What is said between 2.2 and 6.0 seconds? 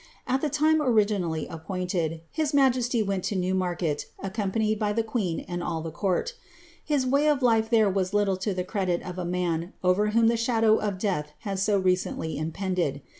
his majesty went to Newmarket, accompanied by the queen and all the